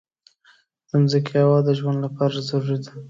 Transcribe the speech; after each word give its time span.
د 0.87 0.89
مځکې 1.01 1.35
هوا 1.43 1.57
د 1.67 1.69
ژوند 1.79 1.97
لپاره 2.05 2.45
ضروري 2.47 2.77
ده. 2.83 2.91